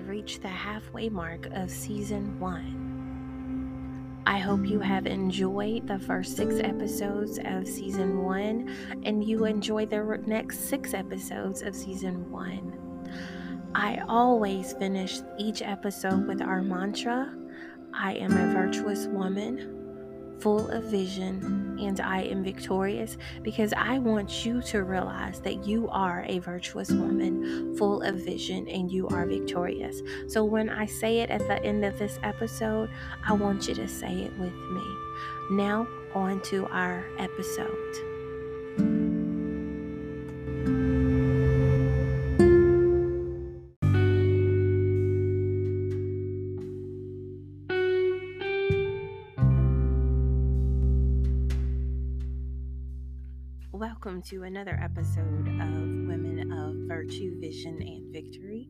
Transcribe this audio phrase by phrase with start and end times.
[0.00, 4.22] have reached the halfway mark of season one.
[4.24, 8.74] I hope you have enjoyed the first six episodes of season one
[9.04, 12.72] and you enjoy the next six episodes of season one.
[13.74, 17.34] I always finish each episode with our mantra
[17.92, 19.79] I am a virtuous woman
[20.40, 25.88] full of vision, and I am victorious because I want you to realize that you
[25.88, 30.02] are a virtuous woman full of vision and you are victorious.
[30.28, 32.90] So when I say it at the end of this episode,
[33.26, 34.96] I want you to say it with me.
[35.50, 38.09] Now, on to our episode.
[54.20, 58.68] Welcome to another episode of Women of Virtue, Vision, and Victory.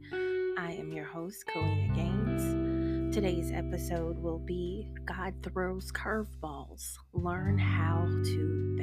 [0.56, 3.12] I am your host, Kaleena Gaines.
[3.12, 6.98] Today's episode will be God Throws Curveballs.
[7.12, 8.76] Learn how to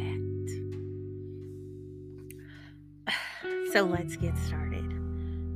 [3.06, 3.16] bet.
[3.72, 4.94] So let's get started.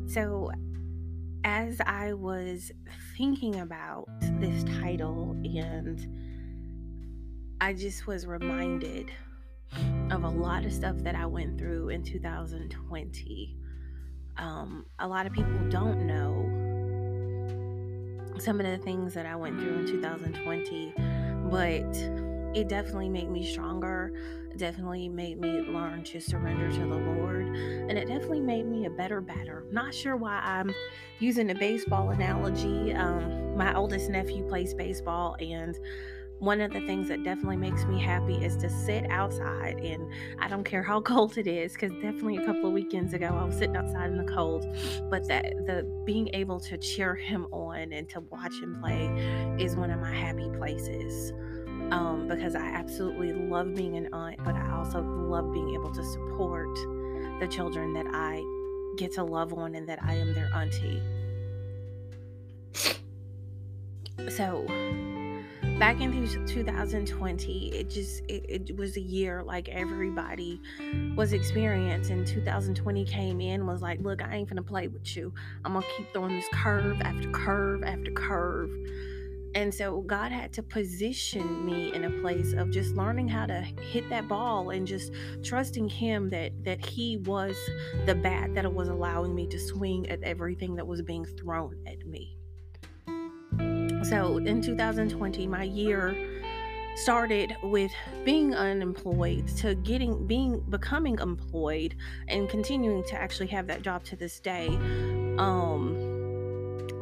[0.08, 0.50] So,
[1.44, 2.72] as I was
[3.18, 4.08] thinking about
[4.40, 6.08] this title, and
[7.59, 9.12] I just was reminded
[10.12, 13.58] of a lot of stuff that I went through in 2020.
[14.38, 16.48] Um, a lot of people don't know
[18.40, 20.94] some of the things that I went through in 2020,
[21.50, 24.14] but it definitely made me stronger.
[24.52, 28.86] It definitely made me learn to surrender to the Lord, and it definitely made me
[28.86, 29.66] a better batter.
[29.72, 30.74] Not sure why I'm
[31.20, 32.94] using a baseball analogy.
[32.94, 35.78] Um, my oldest nephew plays baseball, and
[36.42, 40.47] one of the things that definitely makes me happy is to sit outside and I
[40.47, 43.56] don't care how cold it is because definitely a couple of weekends ago I was
[43.56, 44.66] sitting outside in the cold
[45.08, 49.06] but that the being able to cheer him on and to watch him play
[49.59, 51.31] is one of my happy places
[51.91, 56.03] um, because I absolutely love being an aunt but I also love being able to
[56.03, 56.75] support
[57.40, 58.44] the children that I
[58.97, 61.03] get to love on and that I am their auntie.
[64.30, 64.66] So
[65.81, 66.12] back in
[66.46, 70.62] 2020 it just it, it, was a year like everybody
[71.16, 72.24] was experiencing.
[72.24, 75.34] 2020 came in was like look i ain't gonna play with you.
[75.66, 78.69] I'm gonna keep throwing this curve after curve after curve.
[79.56, 83.62] And so god had to position me in a place of just learning how to
[83.62, 85.12] hit that ball and just
[85.44, 87.58] trusting him that that he was
[88.06, 92.06] the bat that was allowing me to swing at everything that was being thrown at
[92.06, 92.38] me
[94.12, 96.14] so in 2020, my year
[96.98, 97.94] started with
[98.26, 101.96] being unemployed to getting being becoming employed
[102.28, 104.68] and continuing to actually have that job to this day.
[105.38, 106.10] Um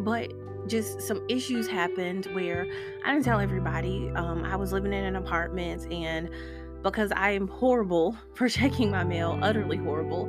[0.02, 0.32] but
[0.68, 2.68] just some issues happened where
[3.04, 6.30] i didn't tell everybody um i was living in an apartment and
[6.84, 10.28] because I am horrible for checking my mail, utterly horrible.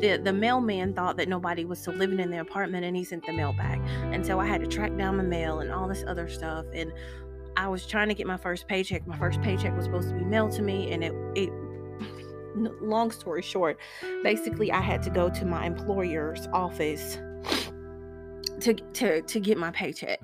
[0.00, 3.26] The the mailman thought that nobody was still living in the apartment and he sent
[3.26, 3.80] the mail back.
[4.12, 6.92] And so I had to track down my mail and all this other stuff and
[7.56, 9.06] I was trying to get my first paycheck.
[9.06, 11.50] My first paycheck was supposed to be mailed to me and it it
[12.80, 13.78] long story short,
[14.22, 17.18] basically I had to go to my employer's office
[18.60, 20.20] to to to get my paycheck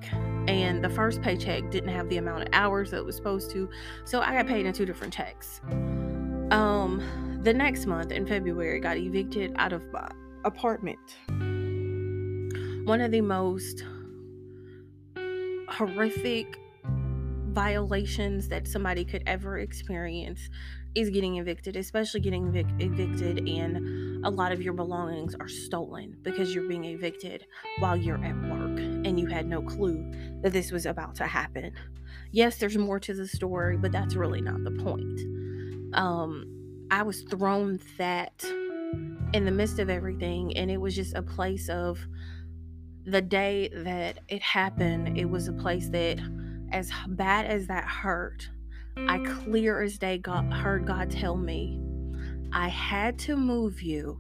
[0.49, 3.69] and the first paycheck didn't have the amount of hours that it was supposed to
[4.05, 5.61] so i got paid in two different checks.
[6.51, 10.11] Um the next month in february got evicted out of my
[10.45, 11.17] apartment.
[12.87, 13.85] One of the most
[15.69, 16.59] horrific
[17.57, 20.51] violations that somebody could ever experience
[20.95, 26.15] is getting evicted, especially getting evic- evicted and a lot of your belongings are stolen
[26.21, 27.47] because you're being evicted
[27.79, 30.05] while you're at work and you had no clue
[30.43, 31.73] that this was about to happen.
[32.31, 35.19] Yes, there's more to the story, but that's really not the point.
[35.95, 38.45] Um, I was thrown that
[39.33, 42.07] in the midst of everything, and it was just a place of
[43.07, 46.19] the day that it happened, it was a place that,
[46.73, 48.49] as bad as that hurt,
[48.97, 51.81] I clear as day got, heard God tell me,
[52.53, 54.19] I had to move you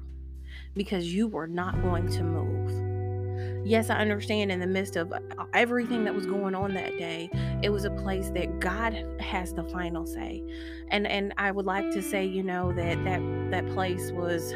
[0.74, 3.66] because you were not going to move.
[3.66, 5.18] Yes, I understand in the midst of uh,
[5.52, 7.30] everything that was going on that day,
[7.62, 10.42] it was a place that God has the final say.
[10.90, 14.54] And and I would like to say, you know, that that that place was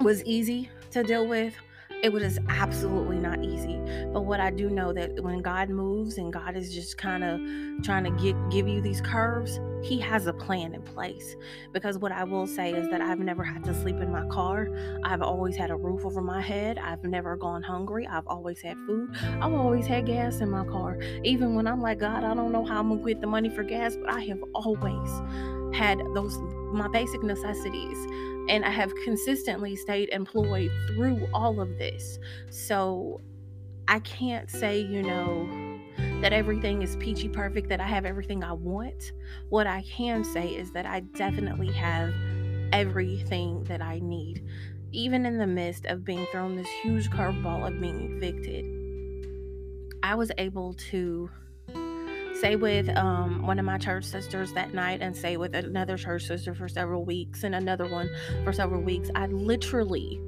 [0.00, 1.54] was easy to deal with
[2.06, 3.80] it was just absolutely not easy.
[4.12, 7.40] But what I do know that when God moves and God is just kind of
[7.84, 11.34] trying to get give you these curves, he has a plan in place.
[11.72, 14.68] Because what I will say is that I've never had to sleep in my car.
[15.02, 16.78] I've always had a roof over my head.
[16.78, 18.06] I've never gone hungry.
[18.06, 19.10] I've always had food.
[19.40, 21.00] I've always had gas in my car.
[21.24, 23.64] Even when I'm like, God, I don't know how I'm gonna get the money for
[23.64, 25.10] gas, but I have always
[25.76, 26.36] had those
[26.76, 27.98] my basic necessities
[28.48, 32.18] and I have consistently stayed employed through all of this.
[32.50, 33.20] So
[33.88, 35.48] I can't say, you know,
[36.20, 39.12] that everything is peachy perfect, that I have everything I want.
[39.48, 42.12] What I can say is that I definitely have
[42.72, 44.44] everything that I need.
[44.92, 48.64] Even in the midst of being thrown this huge curveball of being evicted,
[50.02, 51.30] I was able to
[52.38, 56.26] stay with um, one of my church sisters that night and stay with another church
[56.26, 58.10] sister for several weeks and another one
[58.44, 59.10] for several weeks.
[59.14, 60.20] I literally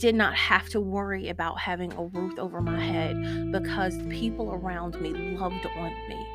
[0.00, 5.00] did not have to worry about having a roof over my head because people around
[5.00, 6.26] me loved on me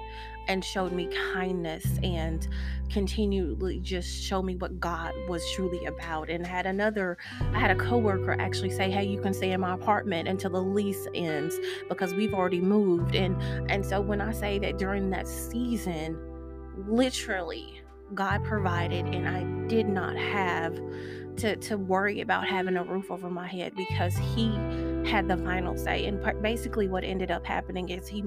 [0.48, 2.48] and showed me kindness and
[2.90, 6.30] continually just showed me what God was truly about.
[6.30, 7.18] And had another,
[7.54, 10.62] I had a coworker actually say, "Hey, you can stay in my apartment until the
[10.62, 11.60] lease ends
[11.90, 13.42] because we've already moved." And
[13.72, 16.18] and so when I say that during that season,
[16.88, 17.82] literally
[18.14, 20.80] God provided, and I did not have
[21.38, 24.50] to to worry about having a roof over my head because he
[25.06, 28.24] had the final say and basically what ended up happening is he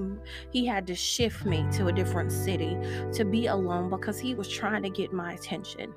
[0.51, 2.77] he had to shift me to a different city
[3.11, 5.93] to be alone because he was trying to get my attention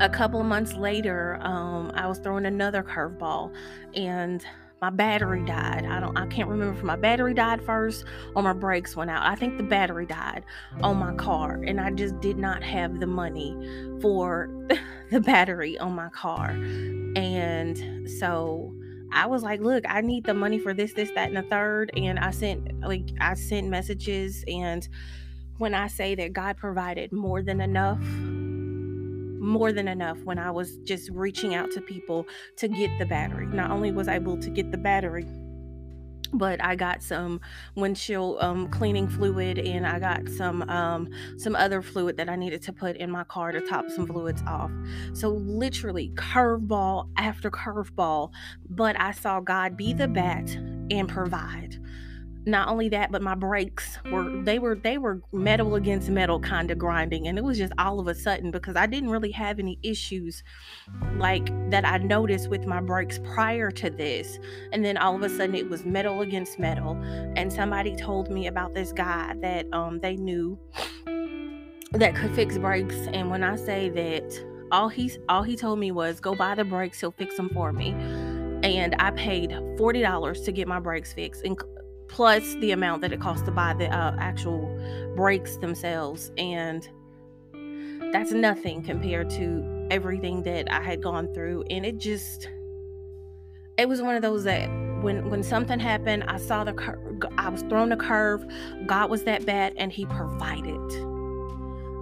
[0.00, 3.54] a couple of months later um, i was throwing another curveball
[3.94, 4.44] and
[4.84, 5.86] my battery died.
[5.86, 8.04] I don't I can't remember if my battery died first
[8.34, 9.24] or my brakes went out.
[9.24, 10.44] I think the battery died
[10.82, 13.56] on my car and I just did not have the money
[14.02, 14.50] for
[15.10, 16.50] the battery on my car.
[17.16, 18.74] And so
[19.14, 21.92] I was like, look, I need the money for this, this, that, and the third.
[21.96, 24.86] And I sent like I sent messages and
[25.58, 28.00] when I say that God provided more than enough
[29.44, 32.26] more than enough when I was just reaching out to people
[32.56, 33.46] to get the battery.
[33.46, 35.26] Not only was I able to get the battery,
[36.38, 37.40] but I got some
[37.74, 42.62] windshield um, cleaning fluid and I got some um, some other fluid that I needed
[42.62, 44.70] to put in my car to top some fluids off.
[45.12, 48.32] So literally curveball after curveball,
[48.68, 50.50] but I saw God be the bat
[50.90, 51.78] and provide
[52.46, 56.70] not only that but my brakes were they were they were metal against metal kind
[56.70, 59.58] of grinding and it was just all of a sudden because i didn't really have
[59.58, 60.42] any issues
[61.16, 64.38] like that i noticed with my brakes prior to this
[64.72, 67.00] and then all of a sudden it was metal against metal
[67.36, 70.58] and somebody told me about this guy that um they knew
[71.92, 75.90] that could fix brakes and when i say that all he's all he told me
[75.90, 77.92] was go buy the brakes he'll fix them for me
[78.64, 81.44] and I paid $40 to get my brakes fixed,
[82.08, 84.68] plus the amount that it costs to buy the uh, actual
[85.16, 86.32] brakes themselves.
[86.38, 86.88] And
[88.12, 91.64] that's nothing compared to everything that I had gone through.
[91.70, 92.48] And it just,
[93.76, 94.68] it was one of those that
[95.04, 98.44] when when something happened, I saw the cur- I was thrown a curve.
[98.86, 100.80] God was that bad, and He provided.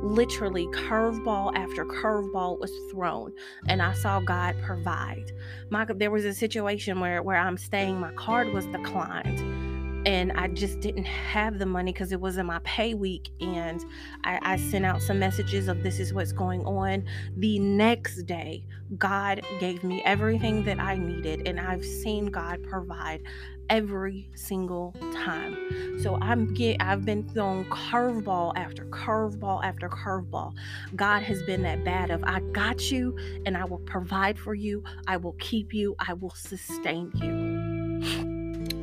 [0.03, 3.33] Literally, curveball after curveball was thrown,
[3.69, 5.33] and I saw God provide.
[5.71, 9.62] My there was a situation where where I'm staying, my card was declined
[10.07, 13.31] and I just didn't have the money because it wasn't my pay week.
[13.41, 13.85] And
[14.25, 17.05] I, I, sent out some messages of this is what's going on.
[17.37, 18.65] The next day,
[18.99, 23.23] God gave me everything that I needed, and I've seen God provide
[23.71, 25.57] every single time.
[26.03, 30.53] So I'm get I've been thrown curveball after curveball after curveball.
[30.95, 34.83] God has been that bad of I got you and I will provide for you.
[35.07, 35.97] I will keep you.
[35.99, 37.52] I will sustain you.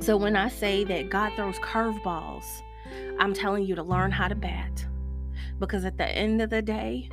[0.10, 2.64] So when I say that God throws curveballs,
[3.20, 4.84] I'm telling you to learn how to bat.
[5.60, 7.08] Because at the end of the day,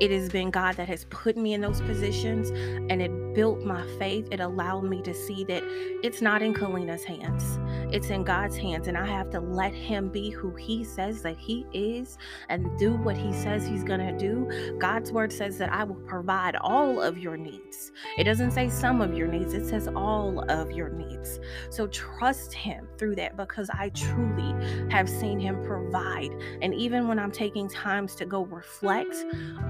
[0.00, 2.50] it has been God that has put me in those positions
[2.88, 4.28] and it built my faith.
[4.30, 5.62] It allowed me to see that
[6.02, 7.58] it's not in Kaleena's hands,
[7.94, 8.88] it's in God's hands.
[8.88, 12.18] And I have to let Him be who He says that He is
[12.48, 14.76] and do what He says He's going to do.
[14.78, 17.92] God's word says that I will provide all of your needs.
[18.18, 21.40] It doesn't say some of your needs, it says all of your needs.
[21.70, 24.54] So trust Him through that because I truly
[24.90, 26.30] have seen Him provide.
[26.62, 29.14] And even when I'm taking times to go reflect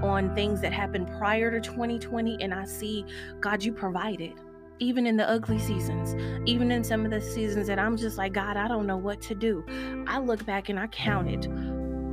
[0.01, 3.05] on things that happened prior to 2020 and I see,
[3.39, 4.33] God, you provided.
[4.79, 6.15] Even in the ugly seasons,
[6.49, 9.21] even in some of the seasons that I'm just like, God, I don't know what
[9.23, 9.63] to do.
[10.07, 11.45] I look back and I counted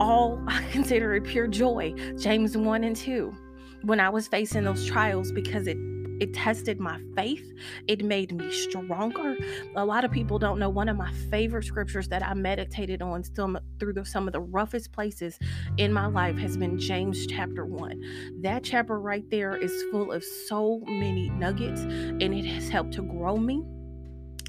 [0.01, 3.35] all I consider it pure joy, James 1 and 2,
[3.83, 5.79] when I was facing those trials because it
[6.21, 7.53] it tested my faith.
[7.87, 9.37] It made me stronger.
[9.77, 13.25] A lot of people don't know one of my favorite scriptures that I meditated on
[13.25, 15.39] some through the, some of the roughest places
[15.77, 18.41] in my life has been James chapter 1.
[18.43, 23.03] That chapter right there is full of so many nuggets and it has helped to
[23.03, 23.63] grow me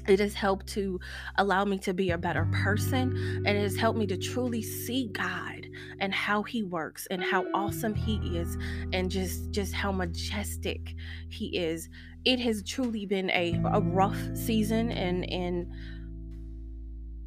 [0.08, 1.00] it has helped to
[1.38, 3.16] allow me to be a better person
[3.46, 5.66] and it has helped me to truly see god
[6.00, 8.56] and how he works and how awesome he is
[8.92, 10.94] and just just how majestic
[11.28, 11.88] he is.
[12.24, 15.72] It has truly been a, a rough season and and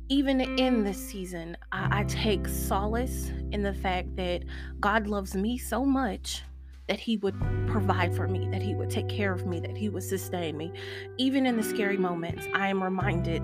[0.10, 4.44] even in this season I, I take solace in the fact that
[4.80, 6.44] god loves me so much
[6.87, 7.35] that He would
[7.67, 10.71] provide for me, that He would take care of me, that He would sustain me.
[11.17, 13.41] Even in the scary moments, I am reminded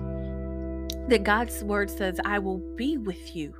[1.10, 3.52] that God's word says, I will be with you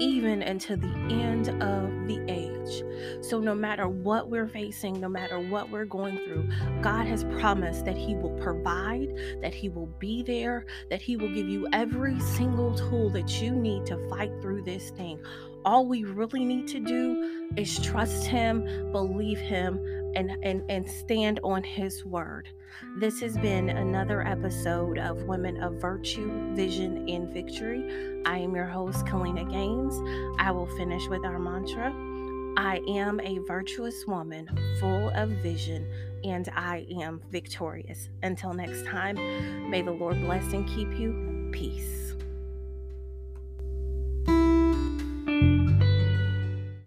[0.00, 3.24] even until the end of the age.
[3.24, 6.48] So, no matter what we're facing, no matter what we're going through,
[6.82, 9.08] God has promised that He will provide,
[9.40, 13.52] that He will be there, that He will give you every single tool that you
[13.52, 15.20] need to fight through this thing.
[15.64, 19.78] All we really need to do is trust Him, believe Him,
[20.18, 22.48] and, and, and stand on His word.
[22.98, 28.22] This has been another episode of Women of Virtue, Vision, and Victory.
[28.26, 29.94] I am your host, Kaleena Gaines.
[30.38, 31.94] I will finish with our mantra
[32.58, 34.48] I am a virtuous woman
[34.80, 35.86] full of vision,
[36.24, 38.08] and I am victorious.
[38.24, 39.14] Until next time,
[39.70, 41.50] may the Lord bless and keep you.
[41.52, 41.97] Peace.